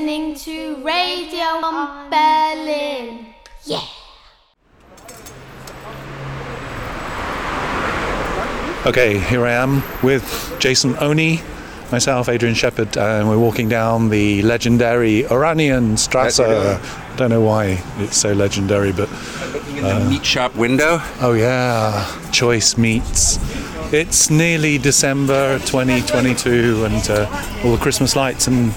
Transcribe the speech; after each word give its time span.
listening 0.00 0.34
to 0.34 0.76
Radio 0.82 1.44
on 1.62 2.08
Berlin. 2.08 3.26
Yeah. 3.64 3.82
Okay, 8.86 9.18
here 9.18 9.44
I 9.44 9.52
am 9.52 9.82
with 10.02 10.56
Jason 10.58 10.94
Honea, 10.94 11.42
myself, 11.92 12.30
Adrian 12.30 12.54
Shephard, 12.54 12.96
and 12.96 13.28
we're 13.28 13.38
walking 13.38 13.68
down 13.68 14.08
the 14.08 14.40
legendary 14.40 15.24
Oranienstrasse. 15.24 16.40
I 16.40 17.16
don't 17.16 17.28
know 17.28 17.42
why 17.42 17.82
it's 17.98 18.16
so 18.16 18.32
legendary, 18.32 18.92
but 18.92 19.10
In 19.68 19.84
the 19.84 20.06
meat 20.08 20.24
shop 20.24 20.56
window. 20.56 20.98
oh 21.20 21.34
yeah, 21.34 22.30
choice 22.32 22.78
meats. 22.78 23.38
It's 23.92 24.30
nearly 24.30 24.78
December 24.78 25.58
2022, 25.58 26.86
and 26.86 27.10
uh, 27.10 27.60
all 27.64 27.72
the 27.72 27.82
Christmas 27.82 28.16
lights 28.16 28.46
and 28.46 28.72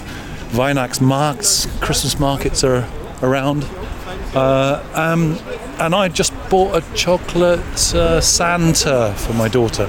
Vinax 0.53 1.01
marks, 1.01 1.65
Christmas 1.81 2.19
markets 2.19 2.63
are 2.63 2.87
around. 3.23 3.65
Uh, 4.35 4.83
um, 4.93 5.37
and 5.79 5.95
I 5.95 6.09
just 6.09 6.31
bought 6.49 6.75
a 6.75 6.95
chocolate 6.95 7.59
uh, 7.95 8.21
Santa 8.21 9.15
for 9.17 9.33
my 9.33 9.47
daughter 9.47 9.87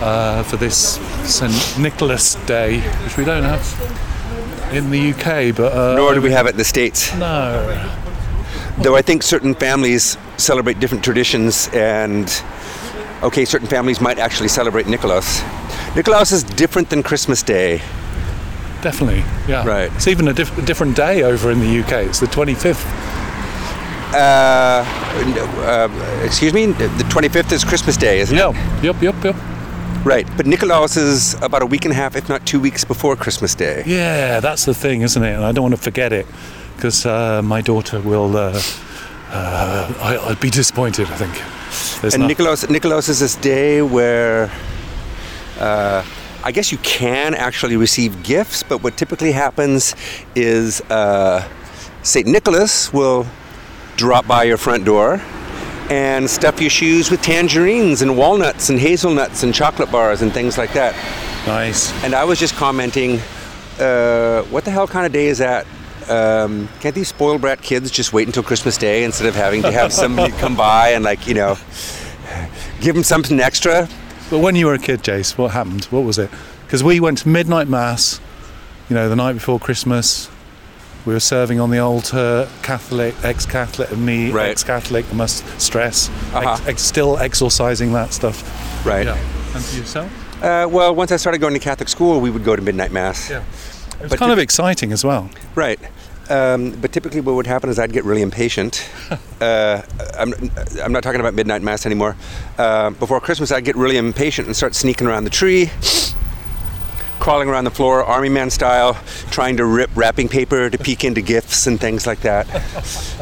uh, 0.00 0.42
for 0.44 0.56
this 0.56 0.98
St. 1.30 1.78
Nicholas 1.78 2.36
Day, 2.46 2.80
which 3.04 3.18
we 3.18 3.24
don't 3.26 3.42
have 3.42 3.62
in 4.72 4.90
the 4.90 5.10
UK, 5.12 5.54
but 5.54 5.72
uh, 5.74 5.94
Nor 5.94 6.14
do 6.14 6.22
we 6.22 6.30
have 6.30 6.46
it 6.46 6.50
in 6.50 6.56
the 6.56 6.64
States. 6.64 7.14
no. 7.16 7.98
Though 8.78 8.96
I 8.96 9.02
think 9.02 9.22
certain 9.22 9.54
families 9.54 10.16
celebrate 10.38 10.80
different 10.80 11.04
traditions, 11.04 11.68
and 11.74 12.26
okay, 13.22 13.44
certain 13.44 13.68
families 13.68 14.00
might 14.00 14.18
actually 14.18 14.48
celebrate 14.48 14.86
Nicholas. 14.86 15.42
Nicholas 15.94 16.32
is 16.32 16.42
different 16.42 16.88
than 16.88 17.02
Christmas 17.02 17.42
Day. 17.42 17.82
Definitely, 18.82 19.24
yeah. 19.48 19.64
Right. 19.66 19.90
It's 19.94 20.08
even 20.08 20.28
a, 20.28 20.34
diff- 20.34 20.56
a 20.58 20.62
different 20.62 20.96
day 20.96 21.22
over 21.22 21.50
in 21.50 21.60
the 21.60 21.80
UK. 21.80 21.92
It's 22.08 22.20
the 22.20 22.26
25th. 22.26 22.84
Uh, 24.14 24.84
uh, 25.64 26.22
excuse 26.24 26.52
me, 26.52 26.66
the 26.66 26.88
25th 27.08 27.52
is 27.52 27.64
Christmas 27.64 27.96
Day, 27.96 28.20
isn't 28.20 28.36
Yep, 28.36 28.54
it? 28.54 28.84
yep, 28.84 29.02
yep, 29.02 29.24
yep. 29.24 29.36
Right, 30.04 30.26
but 30.36 30.46
Nicholas 30.46 30.96
is 30.96 31.34
about 31.42 31.62
a 31.62 31.66
week 31.66 31.84
and 31.84 31.92
a 31.92 31.94
half, 31.94 32.16
if 32.16 32.28
not 32.28 32.44
two 32.44 32.60
weeks 32.60 32.84
before 32.84 33.16
Christmas 33.16 33.54
Day. 33.54 33.84
Yeah, 33.86 34.40
that's 34.40 34.64
the 34.66 34.74
thing, 34.74 35.02
isn't 35.02 35.22
it? 35.22 35.32
And 35.34 35.44
I 35.44 35.52
don't 35.52 35.62
want 35.62 35.76
to 35.76 35.80
forget 35.80 36.12
it 36.12 36.26
because 36.76 37.06
uh, 37.06 37.40
my 37.42 37.60
daughter 37.62 38.00
will. 38.00 38.36
Uh, 38.36 38.60
uh, 39.30 39.94
I, 40.00 40.18
I'd 40.30 40.40
be 40.40 40.50
disappointed. 40.50 41.06
I 41.08 41.14
think. 41.16 42.00
There's 42.02 42.14
And 42.14 42.22
no- 42.22 42.26
Nicholas, 42.26 42.68
Nicholas 42.68 43.08
is 43.08 43.20
this 43.20 43.36
day 43.36 43.80
where 43.80 44.50
uh, 45.58 46.04
I 46.44 46.50
guess 46.50 46.72
you 46.72 46.78
can 46.78 47.34
actually 47.34 47.76
receive 47.76 48.22
gifts, 48.22 48.62
but 48.62 48.82
what 48.82 48.96
typically 48.96 49.32
happens 49.32 49.94
is 50.34 50.80
uh, 50.82 51.48
St. 52.02 52.26
Nicholas 52.26 52.92
will 52.92 53.26
drop 53.96 54.26
by 54.26 54.42
your 54.44 54.56
front 54.56 54.84
door 54.84 55.20
and 55.90 56.28
stuff 56.28 56.60
your 56.60 56.70
shoes 56.70 57.10
with 57.10 57.22
tangerines 57.22 58.02
and 58.02 58.16
walnuts 58.16 58.70
and 58.70 58.78
hazelnuts 58.78 59.42
and 59.42 59.54
chocolate 59.54 59.90
bars 59.92 60.22
and 60.22 60.32
things 60.32 60.58
like 60.58 60.72
that. 60.72 60.94
nice. 61.46 61.92
And 62.02 62.14
I 62.14 62.24
was 62.24 62.40
just 62.40 62.54
commenting, 62.54 63.20
uh, 63.78 64.42
what 64.44 64.64
the 64.64 64.70
hell 64.70 64.88
kind 64.88 65.06
of 65.06 65.12
day 65.12 65.26
is 65.26 65.38
that? 65.38 65.66
Um, 66.08 66.68
can't 66.80 66.94
these 66.94 67.08
spoiled 67.08 67.40
brat 67.40 67.62
kids 67.62 67.90
just 67.90 68.12
wait 68.12 68.26
until 68.26 68.42
Christmas 68.42 68.76
Day 68.76 69.04
instead 69.04 69.28
of 69.28 69.36
having 69.36 69.62
to 69.62 69.70
have 69.70 69.92
somebody 69.92 70.32
come 70.38 70.56
by 70.56 70.90
and 70.90 71.04
like 71.04 71.28
you 71.28 71.34
know 71.34 71.56
give 72.80 72.94
them 72.96 73.04
something 73.04 73.38
extra? 73.38 73.88
But 74.32 74.38
when 74.38 74.56
you 74.56 74.64
were 74.64 74.72
a 74.72 74.78
kid, 74.78 75.02
Jace, 75.02 75.36
what 75.36 75.50
happened? 75.50 75.84
What 75.90 76.04
was 76.04 76.18
it? 76.18 76.30
Because 76.64 76.82
we 76.82 77.00
went 77.00 77.18
to 77.18 77.28
midnight 77.28 77.68
mass, 77.68 78.18
you 78.88 78.94
know, 78.94 79.10
the 79.10 79.14
night 79.14 79.34
before 79.34 79.58
Christmas. 79.60 80.30
We 81.04 81.12
were 81.12 81.20
serving 81.20 81.60
on 81.60 81.68
the 81.70 81.80
altar, 81.80 82.48
Catholic, 82.62 83.14
ex-Catholic, 83.22 83.90
and 83.90 84.06
me, 84.06 84.30
Right. 84.30 84.48
ex-Catholic. 84.48 85.04
I 85.12 85.14
must 85.14 85.44
stress, 85.60 86.08
Uh-huh. 86.32 86.52
ex- 86.52 86.66
ex- 86.66 86.82
still 86.82 87.18
exorcising 87.18 87.92
that 87.92 88.14
stuff. 88.14 88.42
Right. 88.86 89.04
Yeah. 89.04 89.18
And 89.54 89.62
for 89.62 89.76
yourself? 89.76 90.10
Uh, 90.42 90.66
well, 90.70 90.94
once 90.94 91.12
I 91.12 91.16
started 91.16 91.42
going 91.42 91.52
to 91.52 91.60
Catholic 91.60 91.90
school, 91.90 92.18
we 92.18 92.30
would 92.30 92.42
go 92.42 92.56
to 92.56 92.62
midnight 92.62 92.90
mass. 92.90 93.28
Yeah. 93.28 93.40
It 93.40 94.02
was 94.04 94.10
But 94.12 94.18
kind 94.18 94.32
of 94.32 94.38
exciting 94.38 94.92
as 94.92 95.04
well. 95.04 95.28
Right. 95.54 95.78
Um, 96.32 96.70
but 96.80 96.92
typically, 96.92 97.20
what 97.20 97.34
would 97.34 97.46
happen 97.46 97.68
is 97.68 97.78
I'd 97.78 97.92
get 97.92 98.04
really 98.04 98.22
impatient. 98.22 98.88
uh, 99.40 99.82
I'm, 100.18 100.32
I'm 100.82 100.90
not 100.90 101.02
talking 101.02 101.20
about 101.20 101.34
midnight 101.34 101.60
mass 101.60 101.84
anymore. 101.84 102.16
Uh, 102.56 102.88
before 102.90 103.20
Christmas, 103.20 103.52
I'd 103.52 103.66
get 103.66 103.76
really 103.76 103.98
impatient 103.98 104.46
and 104.46 104.56
start 104.56 104.74
sneaking 104.74 105.06
around 105.06 105.24
the 105.24 105.30
tree, 105.30 105.70
crawling 107.20 107.50
around 107.50 107.64
the 107.64 107.70
floor, 107.70 108.02
army 108.02 108.30
man 108.30 108.48
style, 108.48 108.94
trying 109.30 109.58
to 109.58 109.66
rip 109.66 109.90
wrapping 109.94 110.28
paper 110.28 110.70
to 110.70 110.78
peek 110.78 111.04
into 111.04 111.20
gifts 111.20 111.66
and 111.66 111.78
things 111.78 112.06
like 112.06 112.20
that. 112.20 112.46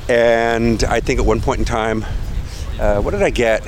and 0.09 0.85
I 0.85 1.01
think 1.01 1.19
at 1.19 1.27
one 1.27 1.41
point 1.41 1.59
in 1.59 1.65
time, 1.65 2.05
uh, 2.79 3.01
what 3.01 3.11
did 3.11 3.23
I 3.23 3.31
get? 3.31 3.61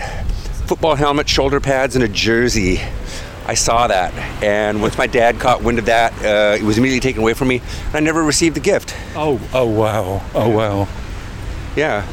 Football 0.68 0.94
helmet, 0.94 1.28
shoulder 1.28 1.58
pads, 1.58 1.96
and 1.96 2.04
a 2.04 2.08
jersey. 2.08 2.80
I 3.46 3.54
saw 3.54 3.86
that, 3.88 4.14
and 4.42 4.80
once 4.80 4.96
my 4.96 5.06
dad 5.06 5.40
caught 5.40 5.62
wind 5.62 5.78
of 5.78 5.86
that, 5.86 6.12
uh, 6.24 6.56
it 6.56 6.62
was 6.62 6.78
immediately 6.78 7.00
taken 7.00 7.22
away 7.22 7.34
from 7.34 7.48
me, 7.48 7.60
and 7.86 7.94
I 7.96 8.00
never 8.00 8.22
received 8.22 8.54
the 8.56 8.60
gift. 8.60 8.94
Oh, 9.16 9.40
oh 9.52 9.66
wow, 9.66 10.22
oh 10.34 10.48
wow. 10.48 10.88
Yeah. 11.76 12.06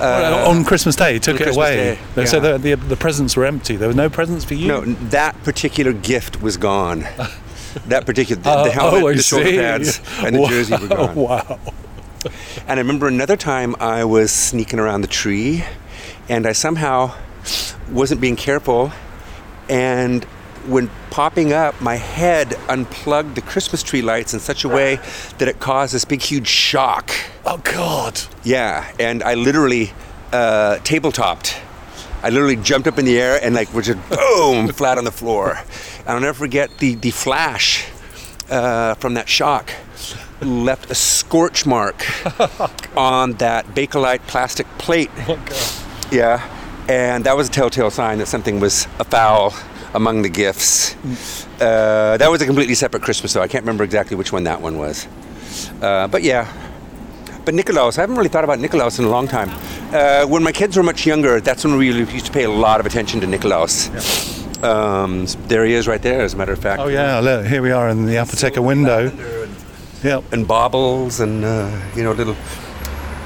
Well, 0.00 0.50
on 0.50 0.64
Christmas 0.64 0.96
Day, 0.96 1.14
he 1.14 1.18
took 1.20 1.36
it 1.36 1.44
Christmas 1.44 1.56
away. 1.56 1.98
Day, 2.16 2.24
So 2.26 2.40
the, 2.40 2.58
the 2.58 2.74
the 2.74 2.96
presents 2.96 3.36
were 3.36 3.44
empty. 3.46 3.76
There 3.76 3.88
were 3.88 3.94
no 3.94 4.10
presents 4.10 4.44
for 4.44 4.54
you. 4.54 4.66
No, 4.66 4.80
that 4.84 5.40
particular 5.44 5.92
gift 5.92 6.42
was 6.42 6.56
gone. 6.56 7.00
that 7.86 8.04
particular, 8.04 8.42
the, 8.42 8.50
Uh, 8.50 8.64
the 8.64 8.70
helmet, 8.72 9.02
oh, 9.04 9.14
the 9.14 9.22
shoulder 9.22 9.46
see. 9.46 9.56
pads, 9.56 10.00
and 10.18 10.34
the 10.34 10.40
Wow, 10.40 10.48
jersey 10.48 10.76
were 10.76 10.88
gone. 10.88 11.14
Wow. 11.14 11.60
And 12.66 12.78
I 12.80 12.82
remember 12.82 13.06
another 13.06 13.36
time 13.36 13.76
I 13.78 14.04
was 14.04 14.32
sneaking 14.32 14.80
around 14.80 15.02
the 15.02 15.06
tree, 15.08 15.62
and 16.28 16.44
I 16.46 16.52
somehow 16.52 17.14
wasn't 17.90 18.20
being 18.20 18.36
careful, 18.36 18.92
and 19.68 20.24
when 20.66 20.90
popping 21.10 21.52
up, 21.52 21.80
my 21.80 21.96
head 21.96 22.56
unplugged 22.68 23.34
the 23.34 23.42
Christmas 23.42 23.82
tree 23.82 24.02
lights 24.02 24.32
in 24.32 24.40
such 24.40 24.64
a 24.64 24.68
way 24.68 24.98
that 25.38 25.48
it 25.48 25.60
caused 25.60 25.94
this 25.94 26.04
big, 26.04 26.22
huge 26.22 26.48
shock. 26.48 27.10
Oh 27.44 27.58
God. 27.58 28.20
Yeah, 28.42 28.90
and 28.98 29.22
I 29.22 29.34
literally 29.34 29.92
uh, 30.32 30.78
tabletopped. 30.82 31.58
I 32.22 32.30
literally 32.30 32.56
jumped 32.56 32.88
up 32.88 32.98
in 32.98 33.04
the 33.04 33.20
air 33.20 33.38
and 33.42 33.54
like 33.54 33.72
was 33.74 33.86
just 33.86 34.08
boom 34.08 34.68
flat 34.68 34.96
on 34.96 35.04
the 35.04 35.12
floor. 35.12 35.58
And 36.00 36.08
I'll 36.08 36.20
never 36.20 36.38
forget 36.38 36.78
the 36.78 36.94
the 36.94 37.10
flash 37.10 37.86
uh, 38.50 38.94
from 38.94 39.14
that 39.14 39.28
shock 39.28 39.70
left 40.40 40.90
a 40.90 40.94
scorch 40.94 41.64
mark 41.64 41.96
on 42.96 43.32
that 43.34 43.66
Bakelite 43.68 44.26
plastic 44.26 44.66
plate. 44.78 45.10
Yeah, 46.10 46.42
and 46.88 47.24
that 47.24 47.36
was 47.36 47.48
a 47.48 47.50
telltale 47.50 47.90
sign 47.90 48.18
that 48.18 48.26
something 48.26 48.60
was 48.60 48.86
afoul 48.98 49.54
among 49.94 50.22
the 50.22 50.28
gifts. 50.28 50.96
Uh, 51.60 52.16
that 52.18 52.30
was 52.30 52.42
a 52.42 52.46
completely 52.46 52.74
separate 52.74 53.02
Christmas, 53.02 53.32
though. 53.32 53.42
I 53.42 53.48
can't 53.48 53.62
remember 53.62 53.84
exactly 53.84 54.16
which 54.16 54.32
one 54.32 54.44
that 54.44 54.60
one 54.60 54.76
was. 54.78 55.06
Uh, 55.80 56.08
but 56.08 56.22
yeah, 56.22 56.52
but 57.44 57.54
Nikolaus, 57.54 57.98
I 57.98 58.00
haven't 58.00 58.16
really 58.16 58.28
thought 58.28 58.44
about 58.44 58.58
Nikolaus 58.58 58.98
in 58.98 59.04
a 59.04 59.10
long 59.10 59.28
time. 59.28 59.50
Uh, 59.94 60.26
when 60.26 60.42
my 60.42 60.52
kids 60.52 60.76
were 60.76 60.82
much 60.82 61.06
younger, 61.06 61.40
that's 61.40 61.64
when 61.64 61.76
we 61.76 61.88
really 61.90 62.10
used 62.12 62.26
to 62.26 62.32
pay 62.32 62.44
a 62.44 62.50
lot 62.50 62.80
of 62.80 62.86
attention 62.86 63.20
to 63.20 63.26
Nikolaus. 63.26 63.90
Um, 64.64 65.26
there 65.46 65.64
he 65.64 65.74
is 65.74 65.86
right 65.86 66.00
there, 66.00 66.22
as 66.22 66.32
a 66.34 66.36
matter 66.36 66.52
of 66.52 66.58
fact. 66.58 66.80
Oh 66.80 66.88
yeah. 66.88 67.20
Look, 67.20 67.46
here 67.46 67.60
we 67.60 67.70
are 67.70 67.88
in 67.90 68.06
the 68.06 68.14
apotheca 68.14 68.62
window. 68.62 69.12
Yeah. 70.02 70.22
And 70.32 70.48
baubles 70.48 71.20
and, 71.20 71.44
uh, 71.44 71.70
you 71.94 72.02
know, 72.02 72.12
little, 72.12 72.36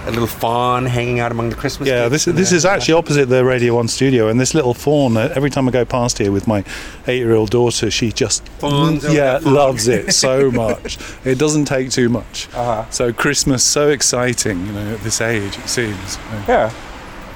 a 0.08 0.10
little 0.12 0.26
fawn 0.26 0.86
hanging 0.86 1.20
out 1.20 1.30
among 1.30 1.50
the 1.50 1.56
Christmas 1.56 1.88
Yeah, 1.88 2.08
this 2.08 2.24
this 2.24 2.52
is 2.52 2.64
actually 2.64 2.94
opposite 2.94 3.28
the 3.28 3.44
Radio 3.44 3.74
One 3.76 3.88
studio, 3.88 4.28
and 4.28 4.40
this 4.40 4.54
little 4.54 4.74
fawn. 4.74 5.16
uh, 5.16 5.32
Every 5.36 5.50
time 5.50 5.68
I 5.68 5.70
go 5.70 5.84
past 5.84 6.18
here 6.18 6.32
with 6.32 6.46
my 6.46 6.64
eight-year-old 7.06 7.50
daughter, 7.50 7.90
she 7.90 8.10
just 8.12 8.46
Fawns 8.60 9.04
yeah 9.12 9.38
loves 9.42 9.86
it 9.88 10.12
so 10.26 10.50
much. 10.50 10.98
It 11.24 11.38
doesn't 11.38 11.66
take 11.66 11.90
too 11.90 12.08
much. 12.08 12.48
Uh-huh. 12.54 12.88
So 12.90 13.12
Christmas 13.12 13.62
so 13.62 13.88
exciting, 13.90 14.66
you 14.66 14.72
know, 14.72 14.94
at 14.94 15.00
this 15.00 15.20
age 15.20 15.56
it 15.58 15.68
seems. 15.68 16.18
Yeah. 16.48 16.72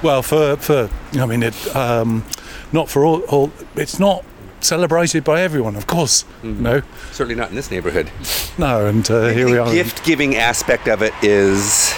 Well, 0.01 0.21
for 0.21 0.57
for 0.57 0.89
I 1.13 1.25
mean, 1.25 1.43
it 1.43 1.75
um, 1.75 2.25
not 2.71 2.89
for 2.89 3.05
all, 3.05 3.21
all. 3.29 3.51
It's 3.75 3.99
not 3.99 4.25
celebrated 4.59 5.23
by 5.25 5.41
everyone, 5.41 5.75
of 5.75 5.87
course. 5.87 6.25
No, 6.41 6.81
Certainly 7.11 7.35
not 7.35 7.49
in 7.49 7.55
this 7.55 7.69
neighborhood. 7.69 8.09
no, 8.57 8.85
and 8.85 9.09
uh, 9.11 9.27
here 9.27 9.45
we 9.45 9.57
are. 9.57 9.65
the 9.65 9.71
are. 9.71 9.73
gift 9.73 10.03
giving 10.05 10.35
aspect 10.37 10.87
of 10.87 11.01
it 11.01 11.13
is, 11.21 11.93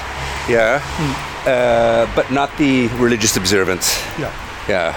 yeah, 0.50 0.82
uh, 1.46 2.14
but 2.16 2.32
not 2.32 2.56
the 2.58 2.88
religious 3.00 3.38
observance. 3.38 3.98
Yeah. 4.20 4.32
Yeah. 4.68 4.96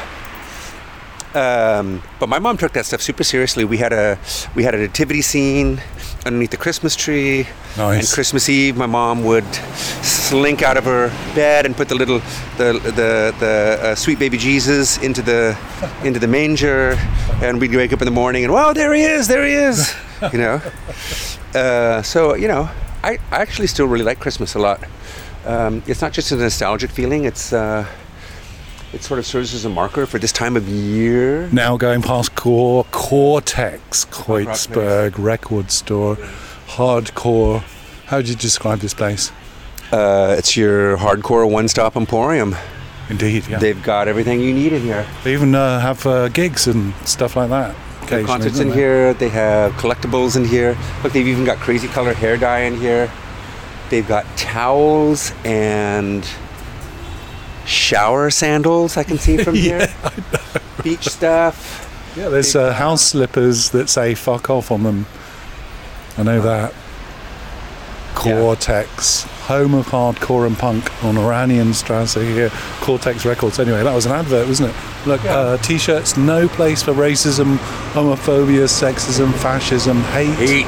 Um, 1.34 2.02
but 2.18 2.28
my 2.28 2.38
mom 2.38 2.56
took 2.56 2.72
that 2.72 2.86
stuff 2.86 3.02
super 3.02 3.22
seriously. 3.22 3.64
We 3.64 3.76
had 3.76 3.92
a 3.92 4.18
we 4.54 4.64
had 4.64 4.74
a 4.74 4.78
nativity 4.78 5.20
scene 5.22 5.80
underneath 6.24 6.50
the 6.50 6.56
Christmas 6.56 6.96
tree. 6.96 7.46
Nice. 7.76 7.98
And 7.98 8.14
Christmas 8.14 8.48
Eve, 8.48 8.76
my 8.76 8.86
mom 8.86 9.24
would 9.24 9.54
slink 10.02 10.62
out 10.62 10.76
of 10.76 10.84
her 10.84 11.08
bed 11.34 11.66
and 11.66 11.76
put 11.76 11.88
the 11.88 11.94
little 11.94 12.20
the 12.56 12.80
the 12.82 13.34
the 13.38 13.78
uh, 13.82 13.94
sweet 13.94 14.18
baby 14.18 14.38
Jesus 14.38 14.98
into 14.98 15.20
the 15.20 15.56
into 16.02 16.18
the 16.18 16.28
manger, 16.28 16.96
and 17.42 17.60
we'd 17.60 17.74
wake 17.74 17.92
up 17.92 18.00
in 18.00 18.06
the 18.06 18.10
morning 18.22 18.44
and 18.44 18.52
wow, 18.52 18.72
there 18.72 18.94
he 18.94 19.02
is, 19.02 19.28
there 19.28 19.44
he 19.46 19.52
is. 19.52 19.94
You 20.32 20.38
know. 20.38 20.62
Uh, 21.54 22.02
so 22.02 22.34
you 22.34 22.46
know, 22.46 22.68
I, 23.02 23.12
I 23.32 23.40
actually 23.40 23.68
still 23.68 23.86
really 23.86 24.04
like 24.04 24.20
Christmas 24.20 24.54
a 24.54 24.58
lot. 24.58 24.80
Um, 25.46 25.82
it's 25.86 26.02
not 26.02 26.12
just 26.12 26.32
a 26.32 26.36
nostalgic 26.36 26.90
feeling. 26.90 27.24
It's 27.24 27.52
uh, 27.52 27.86
it 28.92 29.02
sort 29.02 29.18
of 29.18 29.26
serves 29.26 29.54
as 29.54 29.64
a 29.64 29.68
marker 29.68 30.06
for 30.06 30.18
this 30.18 30.32
time 30.32 30.56
of 30.56 30.68
year. 30.68 31.48
Now 31.52 31.76
going 31.76 32.02
past 32.02 32.34
Core 32.34 32.84
Cortex 32.90 34.04
Kreuzberg 34.06 35.14
record 35.18 35.70
store, 35.70 36.16
hardcore. 36.66 37.60
How 38.06 38.16
would 38.18 38.28
you 38.28 38.34
describe 38.34 38.78
this 38.78 38.94
place? 38.94 39.30
Uh, 39.92 40.34
it's 40.38 40.56
your 40.56 40.96
hardcore 40.96 41.50
one-stop 41.50 41.96
emporium. 41.96 42.54
Indeed, 43.10 43.46
yeah. 43.48 43.58
They've 43.58 43.82
got 43.82 44.06
everything 44.08 44.40
you 44.40 44.52
need 44.52 44.72
in 44.72 44.82
here. 44.82 45.06
They 45.24 45.32
even 45.32 45.54
uh, 45.54 45.80
have 45.80 46.06
uh, 46.06 46.28
gigs 46.28 46.66
and 46.66 46.94
stuff 47.06 47.36
like 47.36 47.48
that. 47.48 47.74
They 47.74 47.76
have 47.76 48.02
occasionally, 48.02 48.26
concerts 48.26 48.58
in 48.58 48.68
they? 48.68 48.74
here. 48.74 49.14
They 49.14 49.28
have 49.30 49.72
collectibles 49.72 50.36
in 50.36 50.44
here. 50.44 50.76
Look, 51.02 51.12
they've 51.12 51.26
even 51.26 51.44
got 51.44 51.58
crazy 51.58 51.88
color 51.88 52.12
hair 52.12 52.36
dye 52.36 52.60
in 52.60 52.76
here. 52.76 53.10
They've 53.90 54.06
got 54.06 54.24
towels 54.36 55.32
and 55.44 56.28
shower 57.64 58.30
sandals. 58.30 58.96
I 58.96 59.02
can 59.04 59.18
see 59.18 59.38
from 59.38 59.54
here. 59.66 59.88
Beach 60.82 61.08
stuff. 61.08 61.84
Yeah, 62.16 62.28
there's 62.28 62.56
uh, 62.56 62.72
house 62.72 63.02
slippers 63.02 63.70
that 63.70 63.88
say 63.88 64.14
"fuck 64.14 64.50
off" 64.50 64.70
on 64.70 64.82
them. 64.82 65.06
I 66.16 66.22
know 66.22 66.40
that. 66.42 66.74
Core 68.14 68.56
Tex, 68.56 69.22
home 69.46 69.74
of 69.74 69.86
hardcore 69.86 70.44
and 70.44 70.58
punk 70.58 70.84
on 71.04 71.14
Oranienstrasse 71.14 72.20
here. 72.20 72.50
Core 72.80 72.98
Tex 72.98 73.24
Records. 73.24 73.60
Anyway, 73.60 73.80
that 73.84 73.94
was 73.94 74.06
an 74.06 74.12
advert, 74.12 74.48
wasn't 74.48 74.70
it? 74.70 74.76
Look, 75.06 75.24
uh, 75.24 75.56
t-shirts. 75.58 76.16
No 76.16 76.48
place 76.48 76.82
for 76.82 76.92
racism, 76.92 77.58
homophobia, 77.92 78.64
sexism, 78.66 79.32
fascism, 79.34 79.98
hate. 80.02 80.36
Eight. 80.40 80.66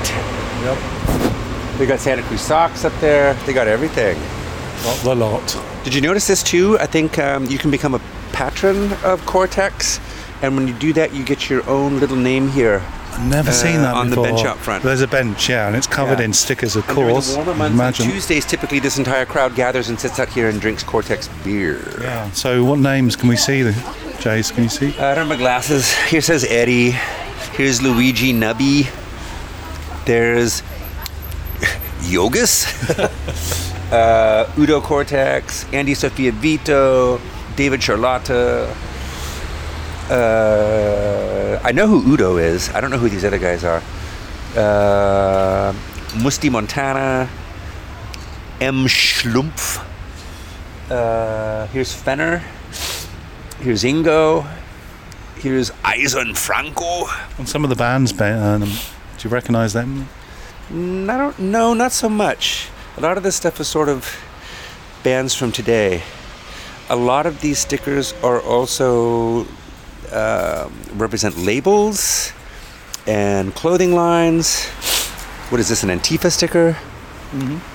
Yep. 0.62 1.39
They 1.80 1.86
got 1.86 1.98
Santa 1.98 2.20
Cruz 2.22 2.42
socks 2.42 2.84
up 2.84 2.92
there. 3.00 3.32
They 3.46 3.54
got 3.54 3.66
everything. 3.66 4.18
Got 4.84 4.98
the 5.02 5.14
lot. 5.14 5.58
Did 5.82 5.94
you 5.94 6.02
notice 6.02 6.26
this 6.26 6.42
too? 6.42 6.78
I 6.78 6.84
think 6.84 7.18
um, 7.18 7.46
you 7.46 7.56
can 7.56 7.70
become 7.70 7.94
a 7.94 8.00
patron 8.34 8.92
of 9.02 9.24
Core 9.24 9.46
Tex, 9.46 9.98
and 10.42 10.54
when 10.56 10.68
you 10.68 10.74
do 10.74 10.92
that, 10.92 11.14
you 11.14 11.24
get 11.24 11.48
your 11.48 11.66
own 11.66 11.98
little 11.98 12.18
name 12.18 12.48
here. 12.50 12.82
I've 13.12 13.26
never 13.30 13.48
Uh, 13.48 13.52
seen 13.52 13.76
that 13.76 13.94
on 13.94 14.10
the 14.10 14.16
bench 14.20 14.44
out 14.44 14.58
front. 14.58 14.84
There's 14.84 15.00
a 15.00 15.08
bench, 15.08 15.48
yeah, 15.48 15.68
and 15.68 15.74
it's 15.74 15.86
covered 15.86 16.18
Yeah. 16.18 16.26
in 16.26 16.32
stickers, 16.34 16.76
of 16.76 16.86
And 16.86 16.94
course. 16.96 17.34
warmer 17.34 17.54
months, 17.54 17.74
Imagine. 17.74 18.06
on 18.08 18.12
Tuesdays, 18.12 18.44
typically 18.44 18.78
this 18.78 18.98
entire 18.98 19.24
crowd 19.24 19.54
gathers 19.54 19.88
and 19.88 19.98
sits 19.98 20.20
out 20.20 20.28
here 20.28 20.50
and 20.50 20.60
drinks 20.60 20.82
Core 20.82 21.02
Tex 21.02 21.30
beer. 21.44 21.80
Yeah. 22.02 22.30
So, 22.34 22.62
what 22.62 22.78
names 22.78 23.16
can 23.16 23.28
we 23.30 23.36
see? 23.36 23.62
Then? 23.62 23.74
Jace, 24.20 24.52
can 24.54 24.64
you 24.64 24.68
see? 24.70 24.88
I 24.98 25.14
don't 25.14 25.26
have 25.26 25.28
my 25.28 25.36
glasses. 25.36 25.90
Here 26.10 26.20
says 26.20 26.44
Eddie. 26.44 26.94
Here's 27.56 27.80
Luigi 27.80 28.34
Nubby. 28.34 28.86
There's 30.04 30.62
Yogus. 32.10 32.66
uh, 33.92 34.52
Udo 34.58 34.80
Cortex. 34.80 35.64
Andy 35.72 35.94
Sofia 35.94 36.32
Vito. 36.32 37.20
David 37.56 37.82
Charlotta. 37.82 38.74
Uh, 40.10 41.60
I 41.62 41.72
know 41.72 41.86
who 41.86 42.12
Udo 42.12 42.36
is. 42.36 42.68
I 42.70 42.80
don't 42.80 42.90
know 42.90 42.98
who 42.98 43.08
these 43.08 43.24
other 43.24 43.38
guys 43.38 43.64
are. 43.64 43.82
Uh, 44.56 45.72
Musti 46.18 46.50
Montana. 46.50 47.28
M. 48.60 48.86
Schlumpf. 48.86 49.86
Uh, 50.90 51.66
here's 51.68 51.94
Fenner. 51.94 52.42
Here's 53.60 53.84
Ingo. 53.84 54.46
Here's 55.36 55.70
Eisen 55.84 56.34
Franco. 56.34 57.06
And 57.38 57.48
some 57.48 57.64
of 57.64 57.70
the 57.70 57.76
bands, 57.76 58.12
um, 58.20 58.60
do 58.60 58.68
you 59.22 59.30
recognise 59.30 59.72
them? 59.72 60.08
Mm, 60.70 61.10
I 61.10 61.18
don't 61.18 61.38
know, 61.38 61.74
not 61.74 61.92
so 61.92 62.08
much. 62.08 62.68
A 62.96 63.00
lot 63.00 63.16
of 63.16 63.22
this 63.22 63.36
stuff 63.36 63.58
is 63.60 63.68
sort 63.68 63.88
of 63.88 64.08
bands 65.02 65.34
from 65.34 65.50
today. 65.52 66.02
A 66.88 66.96
lot 66.96 67.26
of 67.26 67.40
these 67.40 67.58
stickers 67.58 68.14
are 68.22 68.40
also 68.40 69.46
um 70.12 70.72
represent 70.94 71.36
labels 71.38 72.32
and 73.06 73.54
clothing 73.54 73.94
lines. 73.94 74.66
What 75.50 75.60
is 75.60 75.68
this? 75.68 75.82
An 75.82 75.90
Antifa 75.90 76.30
sticker? 76.30 76.76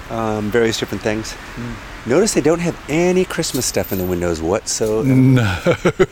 Um, 0.09 0.51
various 0.51 0.77
different 0.77 1.01
things. 1.01 1.35
Notice 2.05 2.33
they 2.33 2.41
don't 2.41 2.59
have 2.59 2.77
any 2.89 3.25
Christmas 3.25 3.65
stuff 3.65 3.91
in 3.91 3.97
the 3.97 4.05
windows 4.05 4.41
whatsoever. 4.41 5.07
No, 5.15 5.59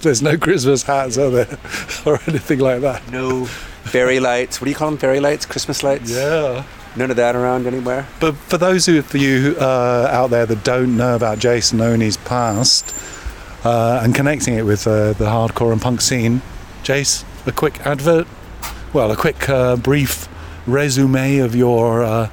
there's 0.01 0.21
no 0.21 0.37
Christmas 0.37 0.83
hats, 0.83 1.17
are 1.17 1.29
there? 1.29 1.59
or 2.05 2.19
anything 2.27 2.59
like 2.59 2.81
that. 2.81 3.07
No 3.11 3.47
fairy 3.93 4.19
lights. 4.19 4.59
What 4.59 4.65
do 4.65 4.71
you 4.71 4.75
call 4.75 4.89
them? 4.89 4.97
Fairy 4.97 5.19
lights? 5.19 5.45
Christmas 5.45 5.83
lights? 5.83 6.09
Yeah. 6.09 6.63
None 6.95 7.11
of 7.11 7.17
that 7.17 7.35
around 7.35 7.67
anywhere. 7.67 8.07
But 8.19 8.35
for 8.35 8.57
those 8.57 8.87
of 8.87 9.13
you 9.13 9.55
uh, 9.59 10.09
out 10.11 10.31
there 10.31 10.47
that 10.47 10.63
don't 10.63 10.97
know 10.97 11.15
about 11.15 11.37
Jason 11.37 11.77
Honea's 11.77 12.17
past 12.17 12.95
uh, 13.63 14.01
and 14.03 14.15
connecting 14.15 14.55
it 14.55 14.63
with 14.63 14.87
uh, 14.87 15.13
the 15.13 15.25
hardcore 15.25 15.71
and 15.71 15.79
punk 15.79 16.01
scene, 16.01 16.41
Jace, 16.81 17.23
a 17.45 17.51
quick 17.51 17.85
advert, 17.85 18.27
well, 18.93 19.11
a 19.11 19.15
quick 19.15 19.47
uh, 19.47 19.75
brief 19.75 20.27
resume 20.65 21.37
of 21.37 21.55
your 21.55 22.03
uh, 22.03 22.29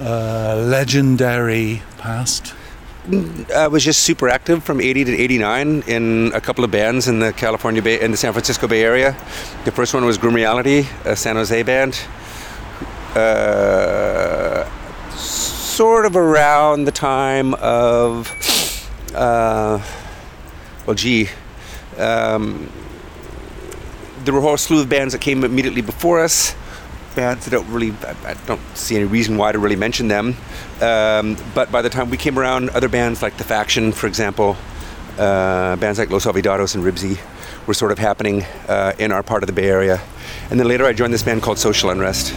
uh, 0.00 0.56
legendary 0.66 1.82
past. 1.98 2.54
I 3.04 3.66
was 3.66 3.82
just 3.84 4.02
super 4.02 4.28
active 4.28 4.62
from 4.62 4.80
80 4.80 5.06
to 5.06 5.18
89 5.18 5.82
in 5.88 6.30
a 6.34 6.40
couple 6.40 6.62
of 6.62 6.70
bands 6.70 7.08
in 7.08 7.18
the 7.18 7.32
California 7.32 7.82
Bay, 7.82 8.00
in 8.00 8.12
the 8.12 8.16
San 8.16 8.32
Francisco 8.32 8.68
Bay 8.68 8.84
Area. 8.84 9.16
The 9.64 9.72
first 9.72 9.92
one 9.92 10.04
was 10.04 10.18
Grim 10.18 10.34
Reality, 10.36 10.86
a 11.04 11.16
San 11.16 11.34
Jose 11.34 11.64
band. 11.64 12.00
Uh, 13.16 14.70
sort 15.16 16.06
of 16.06 16.14
around 16.14 16.84
the 16.84 16.92
time 16.92 17.54
of, 17.54 18.30
uh, 19.16 19.82
well, 20.86 20.94
gee, 20.94 21.28
um, 21.98 22.70
there 24.24 24.32
were 24.32 24.38
a 24.38 24.42
whole 24.42 24.56
slew 24.56 24.80
of 24.80 24.88
bands 24.88 25.12
that 25.12 25.20
came 25.20 25.42
immediately 25.42 25.82
before 25.82 26.22
us. 26.22 26.54
Bands 27.14 27.44
that 27.44 27.50
don't 27.50 27.68
really, 27.68 27.92
I, 28.24 28.34
don't 28.46 28.60
see 28.74 28.96
any 28.96 29.04
reason 29.04 29.36
why 29.36 29.52
to 29.52 29.58
really 29.58 29.76
mention 29.76 30.08
them. 30.08 30.36
Um, 30.80 31.36
but 31.54 31.70
by 31.70 31.82
the 31.82 31.90
time 31.90 32.10
we 32.10 32.16
came 32.16 32.38
around, 32.38 32.70
other 32.70 32.88
bands 32.88 33.22
like 33.22 33.36
The 33.36 33.44
Faction, 33.44 33.92
for 33.92 34.06
example, 34.06 34.56
uh, 35.18 35.76
bands 35.76 35.98
like 35.98 36.10
Los 36.10 36.24
Olvidados 36.24 36.74
and 36.74 36.82
Ribsy 36.82 37.18
were 37.66 37.74
sort 37.74 37.92
of 37.92 37.98
happening 37.98 38.44
uh, 38.68 38.92
in 38.98 39.12
our 39.12 39.22
part 39.22 39.42
of 39.42 39.46
the 39.46 39.52
Bay 39.52 39.68
Area. 39.68 40.00
And 40.50 40.58
then 40.58 40.66
later 40.66 40.84
I 40.84 40.92
joined 40.92 41.12
this 41.12 41.22
band 41.22 41.42
called 41.42 41.58
Social 41.58 41.90
Unrest, 41.90 42.30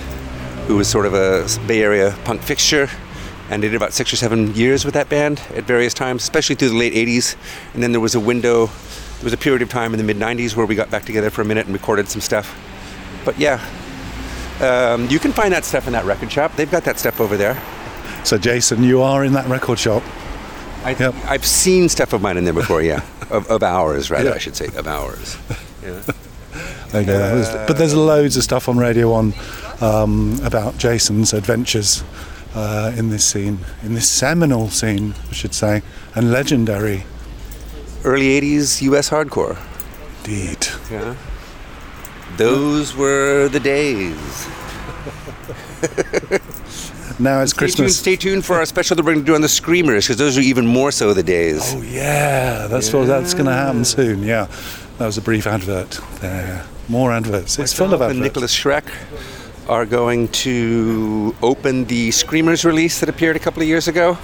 who 0.68 0.76
was 0.76 0.88
sort 0.88 1.06
of 1.06 1.14
a 1.14 1.48
Bay 1.68 1.82
Area 1.82 2.16
punk 2.26 2.42
fixture. 2.42 2.90
And 3.50 3.64
I 3.64 3.68
did 3.68 3.76
about 3.76 3.94
six 3.94 4.12
or 4.12 4.16
seven 4.16 4.54
years 4.56 4.86
with 4.86 4.96
that 4.96 5.08
band 5.08 5.40
at 5.54 5.66
various 5.66 5.94
times, 5.94 6.24
especially 6.24 6.56
through 6.56 6.70
the 6.70 6.78
late 6.78 6.94
80s. 6.94 7.36
And 7.74 7.84
then 7.84 7.92
there 7.92 8.02
was 8.02 8.16
a 8.16 8.20
window, 8.20 8.66
there 8.66 9.24
was 9.24 9.34
a 9.34 9.38
period 9.38 9.62
of 9.62 9.70
time 9.70 9.94
in 9.94 9.98
the 9.98 10.04
mid 10.04 10.18
90s 10.18 10.56
where 10.56 10.66
we 10.66 10.76
got 10.76 10.90
back 10.90 11.06
together 11.06 11.30
for 11.30 11.42
a 11.42 11.46
minute 11.46 11.66
and 11.66 11.74
recorded 11.74 12.08
some 12.08 12.22
stuff. 12.22 12.60
But 13.24 13.38
yeah, 13.40 13.64
um, 14.62 15.08
you 15.10 15.20
can 15.20 15.32
find 15.32 15.54
that 15.54 15.66
stuff 15.66 15.88
in 15.88 15.94
that 15.94 16.06
record 16.06 16.32
shop. 16.32 16.56
They've 16.56 16.70
got 16.72 16.84
that 16.86 17.00
stuff 17.00 17.20
over 17.20 17.38
there. 17.38 17.62
So, 18.24 18.38
Jason, 18.38 18.84
you 18.84 19.02
are 19.02 19.24
in 19.26 19.34
that 19.34 19.48
record 19.48 19.80
shop. 19.80 20.04
I, 20.84 20.92
Yep. 20.98 21.16
I've 21.26 21.46
seen 21.46 21.90
stuff 21.90 22.14
of 22.14 22.22
mine 22.22 22.38
in 22.38 22.44
there 22.46 22.54
before, 22.54 22.82
yeah. 22.82 23.02
of, 23.30 23.50
of 23.50 23.64
ours, 23.64 24.10
rather, 24.12 24.30
Yeah. 24.30 24.36
I 24.36 24.38
should 24.38 24.56
say, 24.56 24.68
of 24.76 24.88
ours. 24.88 25.38
Yeah. 25.84 26.02
Go. 26.92 27.04
There's- 27.04 27.68
but 27.68 27.78
there's 27.78 27.94
loads 27.94 28.38
of 28.38 28.44
stuff 28.44 28.68
on 28.70 28.78
Radio 28.78 29.12
1 29.12 29.34
um, 29.82 30.40
about 30.44 30.78
Jason's 30.80 31.34
adventures 31.34 32.04
uh, 32.56 32.92
in 32.98 33.10
this 33.10 33.24
scene, 33.26 33.60
in 33.84 33.94
this 33.94 34.10
seminal 34.10 34.70
scene, 34.70 35.14
I 35.30 35.34
should 35.34 35.54
say, 35.54 35.84
and 36.16 36.32
legendary. 36.32 37.04
Early 38.04 38.40
80s 38.42 38.82
US 38.84 39.10
hardcore. 39.10 39.58
Indeed. 40.24 40.66
Yeah. 40.90 41.16
Those 42.38 42.96
were 42.96 43.48
the 43.50 43.60
days. 43.60 44.48
Now 47.18 47.40
it's 47.42 47.52
Stay 47.52 47.68
tuned, 47.68 47.76
Christmas. 47.78 47.98
stay 47.98 48.16
tuned 48.18 48.44
for 48.44 48.58
our 48.58 48.66
special 48.66 48.98
that 48.98 49.06
we're 49.06 49.14
going 49.14 49.24
to 49.24 49.32
do 49.32 49.36
on 49.36 49.42
the 49.42 49.48
Screamers, 49.48 50.04
because 50.06 50.18
those 50.18 50.38
are 50.38 50.42
even 50.42 50.68
more 50.68 50.92
so 50.92 51.14
the 51.14 51.24
days. 51.24 51.62
Oh 51.74 51.82
yeah, 51.82 52.68
that's 52.68 52.92
what 52.92 53.08
that's 53.08 53.34
going 53.34 53.46
to 53.46 53.54
happen 53.54 53.86
soon. 53.86 54.22
Yeah, 54.24 54.48
that 54.98 55.06
was 55.06 55.18
a 55.18 55.22
brief 55.22 55.48
advert 55.48 55.92
there. 56.20 56.66
More 56.90 57.14
adverts. 57.14 57.58
It's 57.58 57.72
full 57.72 57.94
of 57.94 58.02
and 58.02 58.12
adverts. 58.12 58.20
Nikolas 58.20 58.54
Schreck 58.54 58.84
are 59.70 59.86
going 59.86 60.28
to 60.30 61.34
open 61.42 61.86
the 61.86 62.12
Screamers 62.12 62.66
release 62.66 63.00
that 63.00 63.08
appeared 63.08 63.38
a 63.38 63.40
couple 63.40 63.62
of 63.62 63.68
years 63.70 63.88
ago. 63.88 64.18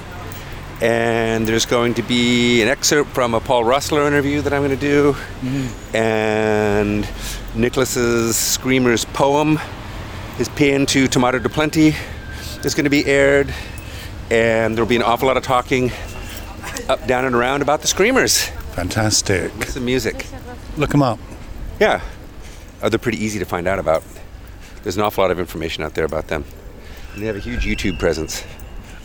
And 0.81 1.47
there's 1.47 1.67
going 1.67 1.93
to 1.93 2.01
be 2.01 2.61
an 2.63 2.67
excerpt 2.67 3.11
from 3.11 3.35
a 3.35 3.39
Paul 3.39 3.63
Roessler 3.63 4.07
interview 4.07 4.41
that 4.41 4.51
I'm 4.51 4.61
going 4.61 4.71
to 4.71 4.75
do. 4.75 5.13
Mm. 5.41 5.95
And 5.95 7.09
Nikolas's 7.55 8.35
Screamers 8.35 9.05
poem, 9.05 9.59
his 10.37 10.49
pin 10.49 10.87
to 10.87 11.07
Tomata 11.07 11.41
du 11.41 11.49
Plenty, 11.49 11.93
is 12.63 12.73
going 12.73 12.85
to 12.85 12.89
be 12.89 13.05
aired. 13.05 13.53
And 14.31 14.75
there'll 14.75 14.89
be 14.89 14.95
an 14.95 15.03
awful 15.03 15.27
lot 15.27 15.37
of 15.37 15.43
talking 15.43 15.91
up, 16.89 17.05
down, 17.05 17.25
and 17.25 17.35
around 17.35 17.61
about 17.61 17.81
the 17.81 17.87
Screamers. 17.87 18.45
Fantastic. 18.73 19.51
Some 19.65 19.85
music. 19.85 20.25
Look 20.77 20.89
them 20.89 21.03
up. 21.03 21.19
Yeah. 21.79 22.01
Oh, 22.81 22.89
they're 22.89 22.97
pretty 22.97 23.23
easy 23.23 23.37
to 23.37 23.45
find 23.45 23.67
out 23.67 23.77
about. 23.77 24.03
There's 24.81 24.97
an 24.97 25.03
awful 25.03 25.23
lot 25.23 25.29
of 25.29 25.39
information 25.39 25.83
out 25.83 25.93
there 25.93 26.05
about 26.05 26.27
them. 26.29 26.43
And 27.13 27.21
they 27.21 27.27
have 27.27 27.35
a 27.35 27.39
huge 27.39 27.65
YouTube 27.65 27.99
presence. 27.99 28.43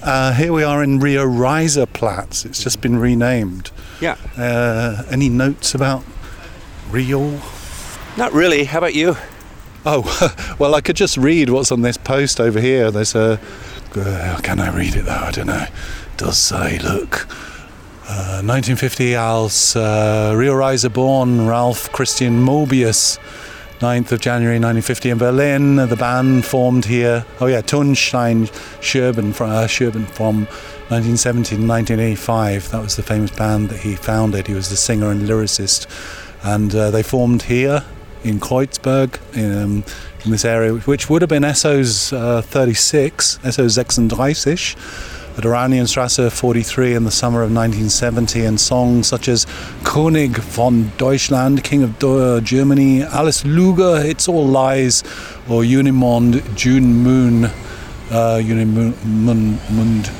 Uh, 0.06 0.32
here 0.32 0.52
we 0.52 0.62
are 0.62 0.84
in 0.84 1.00
Rio 1.00 1.26
Reiser 1.26 1.92
Platz. 1.92 2.44
It's 2.44 2.62
just 2.62 2.80
been 2.80 2.96
renamed. 2.96 3.72
Yeah. 4.00 4.16
Uh, 4.38 5.02
any 5.10 5.28
notes 5.28 5.74
about 5.74 6.04
Rio? 6.88 7.40
Not 8.16 8.32
really. 8.32 8.62
How 8.66 8.78
about 8.78 8.94
you? 8.94 9.16
Oh, 9.84 10.54
well, 10.60 10.76
I 10.76 10.80
could 10.80 10.94
just 10.94 11.16
read 11.16 11.50
what's 11.50 11.72
on 11.72 11.82
this 11.82 11.96
post 11.96 12.38
over 12.38 12.60
here. 12.60 12.92
There's 12.92 13.16
a. 13.16 13.40
Uh, 13.96 14.38
can 14.44 14.60
I 14.60 14.72
read 14.72 14.94
it 14.94 15.06
though? 15.06 15.10
I 15.10 15.32
don't 15.32 15.48
know. 15.48 15.64
It 15.64 16.16
does 16.16 16.38
say, 16.38 16.78
look. 16.78 17.26
Uh, 18.08 18.46
1950, 18.46 19.16
als 19.16 19.74
uh, 19.74 20.32
Rio 20.36 20.54
Reiser 20.54 20.92
born, 20.92 21.48
Ralph 21.48 21.90
Christian 21.90 22.44
Möbius. 22.44 23.18
9th 23.80 24.12
of 24.12 24.20
January 24.20 24.56
1950 24.56 25.10
in 25.10 25.18
Berlin. 25.18 25.76
The 25.76 25.96
band 25.96 26.46
formed 26.46 26.86
here. 26.86 27.26
Oh 27.40 27.46
yeah, 27.46 27.60
Ton 27.60 27.94
Steine 27.94 28.46
Scherben 28.80 29.34
from, 29.34 29.50
uh, 29.50 29.68
from 30.14 30.46
1970 30.88 31.56
to 31.56 31.66
1985. 31.66 32.70
That 32.70 32.82
was 32.82 32.96
the 32.96 33.02
famous 33.02 33.30
band 33.30 33.68
that 33.68 33.80
he 33.80 33.94
founded. 33.94 34.46
He 34.46 34.54
was 34.54 34.70
the 34.70 34.76
singer 34.76 35.10
and 35.10 35.22
lyricist, 35.22 35.86
and 36.42 36.74
uh, 36.74 36.90
they 36.90 37.02
formed 37.02 37.42
here 37.42 37.84
in 38.24 38.40
Kreuzberg, 38.40 39.18
in, 39.36 39.62
um, 39.62 39.84
in 40.24 40.30
this 40.30 40.44
area, 40.44 40.72
which 40.72 41.10
would 41.10 41.20
have 41.20 41.28
been 41.28 41.44
SO's 41.54 42.12
uh, 42.14 42.40
36, 42.40 43.38
SO 43.42 43.68
36 43.68 43.98
at 45.36 45.44
Oranienstrasse 45.44 46.32
43 46.32 46.94
in 46.94 47.04
the 47.04 47.10
summer 47.10 47.42
of 47.42 47.50
1970, 47.52 48.44
and 48.44 48.58
songs 48.58 49.06
such 49.06 49.28
as 49.28 49.44
König 49.82 50.38
von 50.38 50.90
Deutschland, 50.96 51.62
King 51.62 51.82
of 51.82 51.98
Do- 51.98 52.40
Germany, 52.40 53.02
Alles 53.02 53.44
Lüge, 53.44 54.04
It's 54.04 54.28
All 54.28 54.46
Lies, 54.46 55.02
or 55.48 55.62
Junimond, 55.62 56.42
June 56.54 56.94
Moon, 56.94 57.44
uh, 57.44 58.40
Junimond, 58.40 60.10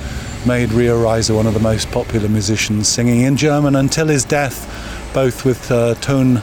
made 0.47 0.71
Rio 0.73 1.03
Reiser 1.03 1.35
one 1.35 1.47
of 1.47 1.55
the 1.55 1.61
most 1.61 1.91
popular 1.91 2.29
musicians, 2.29 2.89
singing 2.89 3.23
in 3.23 3.37
German 3.37 3.75
until 3.75 4.09
his 4.09 4.25
death, 4.25 4.69
both 5.15 5.45
with 5.45 5.71
uh, 5.71 5.95
Ton 5.95 6.43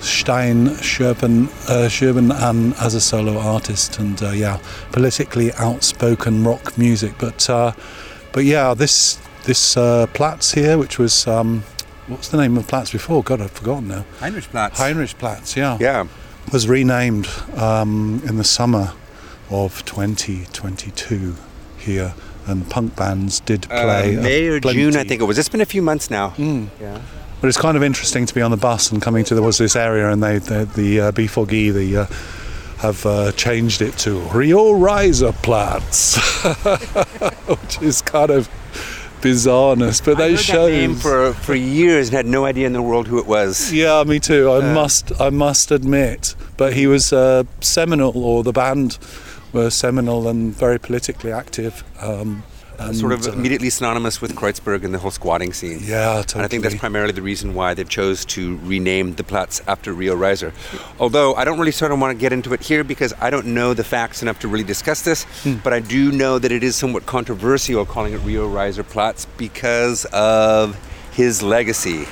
Steine 0.00 0.70
Scherben, 0.80 1.46
uh, 1.68 1.88
Scherben 1.88 2.32
and 2.32 2.74
as 2.74 2.94
a 2.94 3.00
solo 3.00 3.38
artist, 3.38 3.98
and 3.98 4.20
uh, 4.22 4.30
yeah, 4.30 4.58
politically 4.90 5.52
outspoken 5.54 6.42
rock 6.44 6.76
music. 6.76 7.14
But 7.18 7.48
uh, 7.48 7.72
but 8.32 8.44
yeah, 8.44 8.74
this 8.74 9.18
this 9.44 9.76
uh, 9.76 10.06
Platz 10.14 10.52
here, 10.52 10.78
which 10.78 10.98
was 10.98 11.26
um, 11.26 11.64
what's 12.06 12.28
the 12.28 12.36
name 12.38 12.56
of 12.56 12.66
Platz 12.68 12.90
before? 12.92 13.22
God, 13.22 13.40
I've 13.40 13.50
forgotten 13.50 13.88
now. 13.88 14.04
Heinrichplatz. 14.20 14.72
Heinrichplatz, 14.76 15.56
yeah, 15.56 15.76
Yeah. 15.80 16.06
was 16.52 16.68
renamed 16.68 17.28
um, 17.56 18.22
in 18.26 18.36
the 18.36 18.44
summer 18.44 18.92
of 19.50 19.84
2022 19.84 21.36
here, 21.78 22.14
and 22.46 22.68
punk 22.70 22.96
bands 22.96 23.40
did 23.40 23.64
Uh, 23.66 23.82
play. 23.82 24.16
uh, 24.16 24.22
May 24.22 24.46
or 24.46 24.60
plenty. 24.60 24.78
June, 24.80 24.96
I 24.96 25.04
think 25.04 25.20
it 25.20 25.24
was. 25.24 25.38
It's 25.38 25.48
been 25.48 25.60
a 25.60 25.64
few 25.66 25.82
months 25.82 26.10
now. 26.10 26.34
Yeah. 26.38 26.98
But 27.40 27.48
it's 27.48 27.58
kind 27.58 27.76
of 27.76 27.82
interesting 27.82 28.24
to 28.26 28.34
be 28.34 28.40
on 28.40 28.52
the 28.52 28.56
bus 28.56 28.92
and 28.92 29.02
coming 29.02 29.24
to 29.24 29.34
there 29.34 29.42
was 29.42 29.58
this 29.58 29.74
area, 29.74 30.10
and 30.10 30.22
they 30.22 30.38
the, 30.38 30.64
the 30.64 31.00
uh, 31.00 31.12
B4G 31.12 31.72
the 31.74 31.96
uh, 31.96 32.06
have 32.82 33.06
uh, 33.06 33.32
changed 33.32 33.80
it 33.80 33.96
to 33.98 34.18
Rio 34.34 34.72
Reiser 34.72 35.32
Platz, 35.42 36.16
which 37.48 37.80
is 37.80 38.02
kind 38.02 38.30
of 38.30 38.48
bizarreness. 39.20 40.04
But 40.04 40.18
they 40.18 40.36
showed 40.36 40.42
show 40.42 40.66
that 40.66 40.72
name 40.72 40.94
for, 40.96 41.32
for 41.32 41.54
years 41.54 42.08
and 42.08 42.16
had 42.16 42.26
no 42.26 42.44
idea 42.44 42.66
in 42.66 42.72
the 42.72 42.82
world 42.82 43.06
who 43.06 43.18
it 43.18 43.26
was. 43.26 43.72
yeah, 43.72 44.02
me 44.04 44.18
too. 44.18 44.50
I 44.50 44.58
Uh, 44.70 44.74
must 44.74 45.12
I 45.20 45.30
must 45.30 45.70
admit, 45.70 46.34
but 46.56 46.72
he 46.72 46.86
was 46.86 47.12
uh, 47.12 47.44
seminal, 47.60 48.16
or 48.24 48.42
the 48.42 48.52
band 48.52 48.98
were 49.52 49.70
seminal 49.70 50.26
and 50.28 50.52
very 50.54 50.78
politically 50.80 51.30
active. 51.30 51.84
Um, 52.00 52.42
and, 52.86 52.96
sort 52.96 53.12
of 53.12 53.26
uh, 53.26 53.32
immediately 53.32 53.70
synonymous 53.70 54.20
with 54.20 54.34
Kreuzberg 54.34 54.84
and 54.84 54.92
the 54.94 54.98
whole 54.98 55.10
squatting 55.10 55.52
scene. 55.52 55.80
yeah, 55.82 56.14
totally. 56.16 56.34
And 56.40 56.44
I 56.44 56.48
think 56.48 56.62
that's 56.62 56.74
primarily 56.76 57.12
the 57.12 57.22
reason 57.22 57.54
why 57.54 57.74
they've 57.74 57.88
chose 57.88 58.24
to 58.26 58.56
rename 58.64 59.14
the 59.14 59.24
Platz 59.24 59.60
after 59.66 59.92
Rio 59.92 60.16
Reiser. 60.16 60.52
Although 60.98 61.34
I 61.34 61.44
don't 61.44 61.58
really 61.58 61.72
sort 61.72 61.92
of 61.92 61.98
want 62.00 62.16
to 62.16 62.20
get 62.20 62.32
into 62.32 62.52
it 62.54 62.60
here 62.62 62.84
because 62.84 63.12
I 63.20 63.30
don't 63.30 63.46
know 63.46 63.74
the 63.74 63.84
facts 63.84 64.22
enough 64.22 64.38
to 64.40 64.48
really 64.48 64.64
discuss 64.64 65.02
this, 65.02 65.24
Hmm. 65.42 65.54
but 65.64 65.72
I 65.72 65.80
do 65.80 66.12
know 66.12 66.38
that 66.38 66.52
it 66.52 66.62
is 66.62 66.76
somewhat 66.76 67.06
controversial 67.06 67.84
calling 67.86 68.12
it 68.12 68.18
Rio 68.18 68.48
Reiser 68.48 68.84
Platz 68.88 69.26
because 69.36 70.04
of 70.12 70.76
his 71.12 71.42
legacy. 71.42 72.06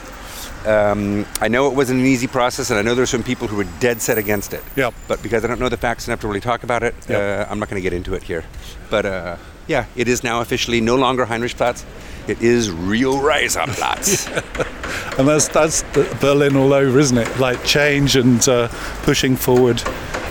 Um, 0.67 1.25
I 1.41 1.49
know 1.49 1.69
it 1.69 1.75
wasn't 1.75 2.01
an 2.01 2.07
easy 2.07 2.27
process, 2.27 2.69
and 2.69 2.79
I 2.79 2.83
know 2.83 2.95
there's 2.95 3.09
some 3.09 3.23
people 3.23 3.49
who 3.49 3.57
were 3.57 3.65
dead 3.81 4.03
set 4.03 4.19
against 4.19 4.53
it. 4.53 4.63
Yep. 4.77 4.93
But 5.09 5.23
because 5.23 5.43
I 5.43 5.49
don't 5.49 5.59
know 5.59 5.71
the 5.71 5.79
facts 5.79 6.07
enough 6.07 6.21
to 6.21 6.29
really 6.29 6.41
talk 6.41 6.65
about 6.65 6.83
it, 6.83 6.95
Yep. 7.09 7.49
uh, 7.49 7.51
I'm 7.51 7.59
not 7.59 7.71
going 7.71 7.81
to 7.81 7.83
get 7.83 7.95
into 7.95 8.13
it 8.13 8.23
here. 8.23 8.45
But 8.91 9.07
uh, 9.07 9.37
yeah, 9.71 9.87
it 9.95 10.09
is 10.09 10.25
now 10.25 10.41
officially 10.41 10.81
no 10.81 10.97
longer 10.97 11.25
Heinrichplatz. 11.25 11.85
It 12.27 12.43
is 12.43 12.71
Rio 12.73 13.15
Reiser 13.15 13.67
Platz. 13.69 14.29
And 15.19 15.29
that's 15.29 15.49
that's 15.49 15.83
the 15.93 16.17
Berlin 16.21 16.57
all 16.57 16.73
over, 16.73 16.99
isn't 16.99 17.17
it? 17.17 17.39
Like 17.39 17.63
change 17.63 18.17
and 18.17 18.47
uh, 18.49 18.69
pushing 19.03 19.37
forward 19.37 19.79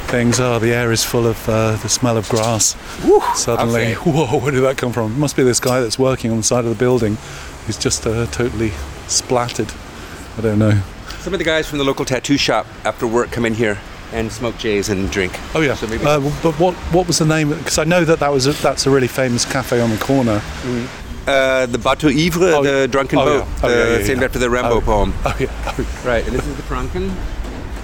things. 0.07 0.39
Oh, 0.39 0.57
the 0.59 0.73
air 0.73 0.91
is 0.91 1.03
full 1.03 1.27
of 1.27 1.47
uh, 1.47 1.75
the 1.77 1.87
smell 1.87 2.17
of 2.17 2.27
grass. 2.27 2.75
Suddenly, 3.35 3.93
whoa, 4.05 4.39
where 4.39 4.51
did 4.51 4.61
that 4.61 4.77
come 4.77 4.91
from? 4.91 5.13
It 5.13 5.17
must 5.17 5.35
be 5.35 5.43
this 5.43 5.59
guy 5.59 5.79
that's 5.79 5.99
working 5.99 6.31
on 6.31 6.37
the 6.37 6.43
side 6.43 6.65
of 6.65 6.71
the 6.71 6.75
building. 6.75 7.17
He's 7.67 7.77
just 7.77 8.07
uh, 8.07 8.25
totally 8.27 8.71
splattered. 9.07 9.71
I 10.37 10.41
don't 10.41 10.59
know. 10.59 10.81
Some 11.19 11.33
of 11.33 11.39
the 11.39 11.45
guys 11.45 11.69
from 11.69 11.77
the 11.77 11.85
local 11.85 12.03
tattoo 12.03 12.37
shop 12.37 12.65
after 12.83 13.05
work 13.05 13.31
come 13.31 13.45
in 13.45 13.53
here 13.53 13.77
and 14.13 14.31
smoke 14.31 14.57
J's 14.57 14.89
and 14.89 15.09
drink. 15.11 15.39
Oh 15.55 15.61
yeah. 15.61 15.75
So 15.75 15.87
maybe 15.87 16.05
Uh, 16.05 16.19
but 16.41 16.59
what 16.59 16.73
what 16.93 17.07
was 17.07 17.19
the 17.19 17.25
name? 17.25 17.49
Because 17.49 17.77
I 17.77 17.83
know 17.83 18.05
that 18.05 18.19
that 18.19 18.31
was 18.31 18.47
a, 18.47 18.53
that's 18.53 18.85
a 18.85 18.89
really 18.89 19.07
famous 19.07 19.45
cafe 19.45 19.79
on 19.81 19.89
the 19.89 19.97
corner. 19.97 20.41
uh, 21.27 21.65
the 21.67 21.77
Bateau 21.77 22.09
Ivre, 22.09 22.53
Oh, 22.55 22.63
the 22.63 22.87
drunken 22.87 23.19
oh, 23.19 23.25
boat, 23.25 23.47
yeah. 23.47 23.59
Oh, 23.63 23.69
the, 23.69 23.75
yeah, 23.75 23.97
yeah, 23.99 24.07
named 24.07 24.23
after 24.23 24.39
the 24.39 24.49
Rimbaud 24.49 24.81
poem. 24.83 25.13
Oh 25.25 25.35
yeah. 25.39 25.75
Right, 26.05 26.25
and 26.25 26.35
this 26.35 26.45
is 26.45 26.55
the 26.55 26.63
Franken. 26.63 27.13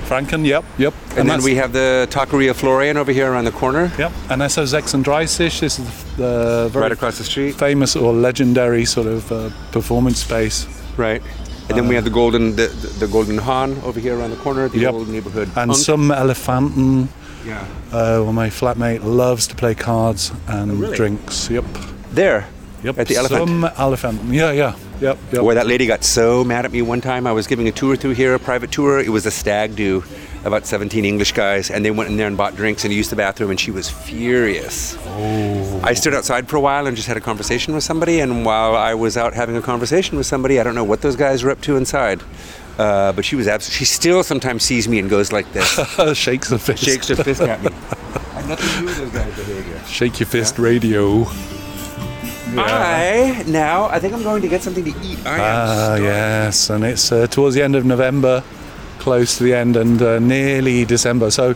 Franken. 0.05 0.45
Yep. 0.45 0.63
Yep. 0.77 0.93
And, 1.17 1.29
then 1.29 1.43
we 1.43 1.55
have 1.55 1.73
the 1.73 2.07
Taqueria 2.11 2.53
Florian 2.53 2.97
over 2.97 3.11
here 3.11 3.31
around 3.31 3.45
the 3.45 3.51
corner, 3.51 3.91
Yep. 3.97 4.11
And 4.29 4.41
that's 4.41 4.55
SO6 4.55 4.93
and 4.93 5.03
Dreisisch. 5.03 5.59
This 5.59 5.79
is 5.79 6.03
the 6.15 6.69
very 6.71 6.83
right 6.83 6.91
across 6.91 7.17
the 7.17 7.23
street. 7.23 7.55
famous 7.55 7.95
or 7.95 8.13
legendary 8.13 8.85
sort 8.85 9.07
of 9.07 9.31
uh, 9.31 9.49
performance 9.71 10.19
space. 10.21 10.67
Right. 10.97 11.21
And 11.69 11.77
then 11.77 11.87
we 11.87 11.95
have 11.95 12.03
the 12.03 12.11
golden, 12.11 12.55
the, 12.55 12.67
the, 12.99 13.07
golden 13.07 13.37
Han 13.39 13.77
over 13.83 13.99
here 13.99 14.17
around 14.17 14.29
the 14.31 14.37
corner, 14.37 14.69
the 14.69 14.79
Yep. 14.79 14.93
old 14.93 15.07
neighborhood. 15.09 15.47
And 15.55 15.71
punk. 15.71 15.75
some 15.75 16.09
Elefanten. 16.11 17.07
yeah. 17.45 17.61
Uh, 17.91 18.21
well, 18.23 18.33
my 18.33 18.49
flatmate 18.49 19.03
loves 19.03 19.47
to 19.47 19.55
play 19.55 19.73
cards 19.75 20.31
and 20.47 20.71
Oh, 20.71 20.75
really? 20.75 20.95
drinks. 20.95 21.49
Yep. 21.49 21.65
There. 22.11 22.47
Yep. 22.83 22.99
At 22.99 23.07
the 23.07 23.15
Elephant. 23.15 23.47
Some 23.49 23.63
Elefanten. 23.63 24.31
Yeah, 24.31 24.51
yeah. 24.51 24.75
Yep. 25.01 25.17
Yep. 25.31 25.41
Boy, 25.41 25.55
that 25.55 25.65
lady 25.67 25.87
got 25.87 26.03
so 26.03 26.43
mad 26.43 26.65
at 26.65 26.71
me 26.71 26.81
one 26.83 27.01
time. 27.01 27.25
I 27.25 27.31
was 27.31 27.47
giving 27.47 27.67
a 27.67 27.71
tour 27.71 27.95
through 27.95 28.11
here, 28.13 28.35
a 28.35 28.39
private 28.39 28.71
tour. 28.71 28.99
It 28.99 29.09
was 29.09 29.25
a 29.25 29.31
stag 29.31 29.75
do, 29.75 30.03
about 30.45 30.65
17 30.65 31.03
English 31.03 31.31
guys, 31.33 31.69
and 31.71 31.83
they 31.83 31.91
went 31.91 32.09
in 32.09 32.17
there 32.17 32.27
and 32.27 32.37
bought 32.37 32.55
drinks 32.55 32.85
and 32.85 32.93
used 32.93 33.09
the 33.11 33.15
bathroom, 33.15 33.49
and 33.49 33.59
she 33.59 33.71
was 33.71 33.89
furious. 33.89 34.95
Oh. 35.07 35.81
I 35.83 35.93
stood 35.93 36.13
outside 36.13 36.47
for 36.47 36.55
a 36.55 36.61
while 36.61 36.87
and 36.87 36.95
just 36.95 37.07
had 37.07 37.17
a 37.17 37.21
conversation 37.21 37.73
with 37.73 37.83
somebody, 37.83 38.19
and 38.21 38.45
while 38.45 38.75
I 38.75 38.93
was 38.93 39.17
out 39.17 39.33
having 39.33 39.57
a 39.57 39.61
conversation 39.61 40.17
with 40.17 40.27
somebody, 40.27 40.59
I 40.59 40.63
don't 40.63 40.75
know 40.75 40.83
what 40.83 41.01
those 41.01 41.15
guys 41.15 41.43
were 41.43 41.51
up 41.51 41.61
to 41.61 41.75
inside. 41.75 42.21
Uh, 42.77 43.11
but 43.13 43.23
she 43.25 43.35
was 43.35 43.47
absolutely. 43.47 43.77
She 43.79 43.85
still 43.85 44.21
sometimes 44.23 44.61
sees 44.63 44.87
me 44.87 44.99
and 44.99 45.09
goes 45.09 45.31
like 45.31 45.51
this, 45.53 45.75
Shakes 46.17 46.49
the 46.49 46.59
fist. 46.59 46.83
shakes 46.83 47.07
her 47.07 47.15
fist 47.15 47.41
at 47.41 47.63
me. 47.63 47.69
I 48.33 48.45
nothing 48.47 48.67
to 48.69 48.79
do 48.79 48.85
with 48.85 48.97
those 48.97 49.11
guys' 49.11 49.35
behavior. 49.35 49.79
Shake 49.87 50.19
your 50.19 50.27
fist 50.27 50.59
radio. 50.59 51.25
I 52.57 53.43
now 53.47 53.85
I 53.85 53.99
think 53.99 54.13
I'm 54.13 54.23
going 54.23 54.41
to 54.41 54.47
get 54.47 54.61
something 54.61 54.83
to 54.83 54.89
eat. 55.01 55.25
I 55.25 55.35
am 55.35 55.41
Ah, 55.41 55.95
yes. 55.95 56.69
And 56.69 56.83
it's 56.83 57.11
uh, 57.11 57.27
towards 57.27 57.55
the 57.55 57.61
end 57.63 57.75
of 57.75 57.85
November, 57.85 58.43
close 59.05 59.37
to 59.37 59.43
the 59.43 59.53
end, 59.53 59.77
and 59.77 60.01
uh, 60.01 60.17
nearly 60.17 60.83
December. 60.83 61.29
So 61.29 61.53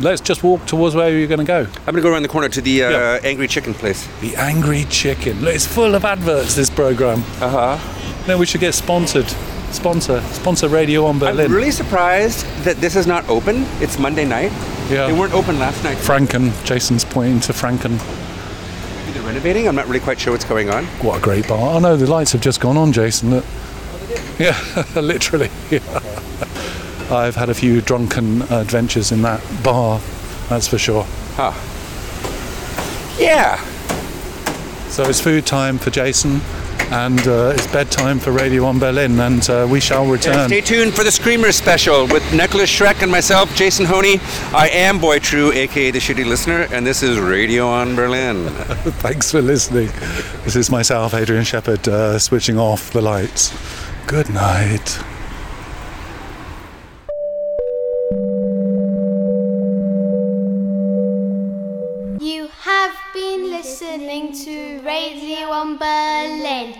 let's 0.00 0.20
just 0.20 0.42
walk 0.42 0.66
towards 0.66 0.94
where 0.94 1.08
you're 1.10 1.26
going 1.26 1.40
to 1.40 1.46
go. 1.46 1.60
I'm 1.60 1.84
going 1.94 1.96
to 1.96 2.02
go 2.02 2.12
around 2.12 2.24
the 2.24 2.28
corner 2.28 2.50
to 2.50 2.60
the 2.60 2.84
uh, 2.84 2.90
Yeah. 2.90 3.20
Angry 3.24 3.48
Chicken 3.48 3.72
place. 3.72 4.06
The 4.20 4.36
Angry 4.36 4.84
Chicken. 4.90 5.40
Look, 5.40 5.54
It's 5.54 5.66
full 5.66 5.94
of 5.94 6.04
adverts, 6.04 6.54
this 6.54 6.68
program. 6.68 7.20
Uh 7.40 7.48
huh. 7.78 8.26
No, 8.28 8.36
we 8.36 8.44
should 8.44 8.60
get 8.60 8.74
sponsored. 8.74 9.26
Sponsor. 9.72 10.20
Sponsor 10.32 10.68
Radio 10.68 11.06
on 11.06 11.18
Berlin. 11.18 11.46
I'm 11.46 11.52
really 11.56 11.70
surprised 11.72 12.44
that 12.64 12.76
this 12.76 12.96
is 12.96 13.06
not 13.06 13.26
open. 13.30 13.64
It's 13.80 13.98
Monday 13.98 14.26
night. 14.26 14.52
Yeah. 14.90 15.06
They 15.06 15.18
weren't 15.18 15.32
open 15.32 15.58
last 15.58 15.82
night. 15.84 15.96
Franken. 15.96 16.52
Jason's 16.66 17.04
pointing 17.04 17.40
to 17.40 17.52
Franken. 17.54 17.96
They're 19.14 19.22
renovating. 19.22 19.66
I'm 19.68 19.74
not 19.74 19.86
really 19.86 20.00
quite 20.00 20.20
sure 20.20 20.32
what's 20.34 20.44
going 20.44 20.68
on. 20.70 20.84
What 21.02 21.18
a 21.18 21.22
great 21.22 21.48
bar. 21.48 21.76
Oh 21.76 21.78
no, 21.80 21.96
the 21.96 22.06
lights 22.06 22.32
have 22.32 22.42
just 22.42 22.60
gone 22.60 22.76
on, 22.76 22.92
Jason. 22.92 23.30
Look. 23.30 23.44
Yeah, 24.38 24.84
literally. 25.00 25.50
Yeah. 25.70 25.80
I've 27.10 27.36
had 27.36 27.50
a 27.50 27.54
few 27.54 27.80
drunken 27.80 28.42
adventures 28.42 29.12
in 29.12 29.22
that 29.22 29.42
bar, 29.62 30.00
that's 30.48 30.66
for 30.68 30.78
sure. 30.78 31.04
Huh. 31.36 31.52
Yeah. 33.18 33.62
So 34.88 35.04
it's 35.04 35.20
food 35.20 35.44
time 35.44 35.78
for 35.78 35.90
Jason, 35.90 36.40
and 36.90 37.20
uh, 37.26 37.52
it's 37.54 37.66
bedtime 37.66 38.18
for 38.18 38.30
Radio 38.32 38.62
1 38.64 38.78
Berlin, 38.78 39.18
and 39.20 39.48
uh, 39.50 39.66
we 39.70 39.80
shall 39.80 40.06
return. 40.06 40.48
Stay 40.48 40.60
tuned 40.60 40.94
for 40.94 41.04
the 41.04 41.10
Screamer 41.10 41.52
special 41.52 42.06
with 42.06 42.22
Nikolas 42.32 42.70
Schreck 42.70 43.02
and 43.02 43.10
myself, 43.10 43.54
Jason 43.56 43.86
Honea. 43.86 44.18
I 44.54 44.68
am 44.68 44.98
Boy 44.98 45.18
True, 45.18 45.52
aka 45.52 45.90
the 45.90 45.98
Shitty 45.98 46.24
Listener, 46.24 46.68
and 46.72 46.86
this 46.86 47.02
is 47.02 47.18
Radio 47.18 47.68
on 47.68 47.94
Berlin. 47.96 48.48
Thanks 49.02 49.30
for 49.30 49.42
listening. 49.42 49.88
This 50.44 50.56
is 50.56 50.70
myself, 50.70 51.12
Adrian 51.12 51.44
Shephard, 51.44 51.86
uh, 51.88 52.18
switching 52.18 52.58
off 52.58 52.90
the 52.92 53.02
lights. 53.02 53.52
Good 54.06 54.28
night. 54.28 54.98
You 62.20 62.48
have 62.48 62.94
been 63.14 63.50
listening 63.50 64.32
to 64.44 64.80
Radio 64.82 65.48
on 65.50 65.78
Berlin. 65.78 66.74